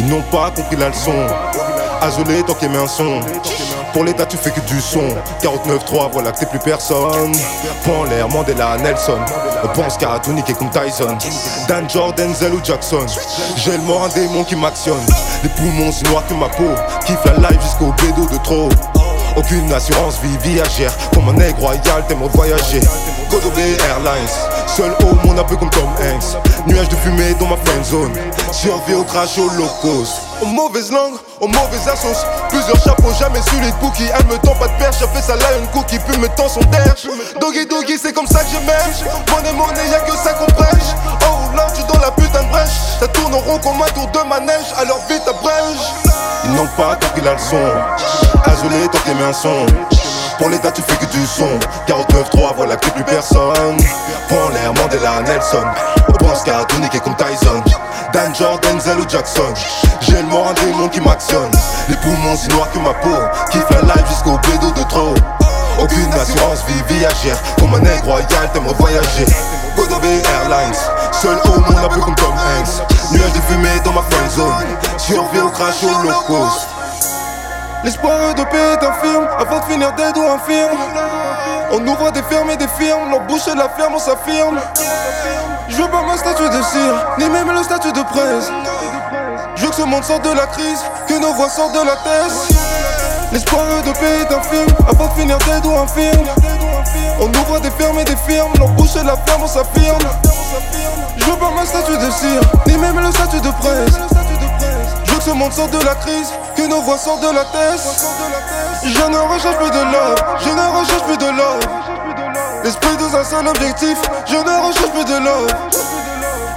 [0.00, 1.12] Ils n'ont pas compris la leçon.
[2.00, 3.20] Asolé tant qu'il met un son.
[3.92, 5.08] Pour l'état, tu fais que du son.
[5.42, 7.32] 49-3, voilà que t'es plus personne.
[7.86, 9.18] En l'air, Mandela, Nelson.
[9.62, 11.18] On pense qu'à tout niquer comme Tyson.
[11.68, 13.04] Dan Jordan, Zell ou Jackson.
[13.56, 15.04] J'ai le mort, un démon qui m'actionne.
[15.42, 16.70] Les poumons, c'est noir que ma peau.
[17.04, 18.70] Kiffe la life jusqu'au bédo de trop.
[19.36, 20.92] Aucune assurance vie viagère.
[21.12, 22.80] Comme un nègre royal, t'aimes voyager.
[23.30, 24.28] Godobé Airlines.
[24.66, 26.36] Seul au monde un peu comme Tom Hanks.
[26.66, 28.12] Nuage de fumée dans ma friend zone.
[28.52, 30.22] Survie au crash au low cost.
[30.42, 32.26] Aux mauvaises langues, aux mauvaises assos.
[32.48, 34.10] Plusieurs chapeaux, jamais su les cookies.
[34.18, 37.06] Elle me tend pas de perche, fait sa lion cookie, puis me tend son derche.
[37.40, 39.04] Doggy doggy, c'est comme ça que je mèche.
[39.30, 40.90] Monnaie monnaie, y'a que ça qu'on prêche.
[41.22, 42.78] Oh là, tu dans la putain de brèche.
[42.98, 44.66] Ça tourne en rond comme un tour de manège.
[44.78, 46.12] Alors vite abrège.
[46.44, 47.60] Ils n'ont pas compris la leçon.
[48.44, 49.66] Asolé, tant t'aimais un son.
[50.40, 51.58] Pour l'état, tu fais que du son.
[51.86, 53.76] 49-3, voilà que plus personne.
[54.26, 55.66] Prends l'air, Mandela, Nelson.
[56.08, 57.62] On pense qu'à tout niquer comme Tyson.
[58.14, 59.52] Dan Jordan, Zell ou Jackson.
[60.00, 61.50] J'ai le mort, un démon qui m'actionne.
[61.90, 63.18] Les poumons, si noirs que ma peau.
[63.50, 65.14] Kiffe la life jusqu'au bédo de trop.
[65.78, 67.36] Aucune assurance vie viagère.
[67.58, 69.26] Comme un nègre royal, t'aimerais voyager.
[69.76, 70.80] Godobé Airlines.
[71.12, 73.12] Seul au monde, un peu comme Tom Hanks.
[73.12, 74.54] Nuage de fumée dans ma friend zone.
[74.96, 76.79] Survie au crash au low cost.
[77.82, 80.76] L'espoir de paix est infirme avant de finir dead ou infirme.
[81.72, 84.60] On ouvre des fermes et des firmes, l'embouche de la ferme, on s'affirme.
[85.68, 88.50] Je veux pas ma statue de cire, ni même le statut de presse.
[89.56, 91.96] Je veux que ce monde sorte de la crise, que nos voix sortent de la
[91.96, 92.56] tête.
[93.32, 96.26] L'espoir de paix est infirme avant de finir dead ou infirme.
[97.18, 99.98] On ouvre des fermes et des firmes, l'embouche de la ferme, on s'affirme.
[101.16, 104.19] Je veux pas ma statue de cire, ni même le statut de presse.
[105.20, 107.78] Que ce monde sorte de la crise, que nos voix sortent de la tête.
[108.82, 111.60] Je ne recherche plus de love, je ne recherche plus de love.
[112.64, 115.52] L'esprit dans un seul objectif, je ne recherche plus de love.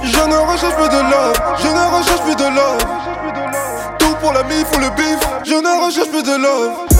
[0.02, 3.98] Je ne recherche plus de love, je ne recherche plus de love.
[3.98, 6.93] Tout pour la mif ou le bif, je ne recherche plus de love.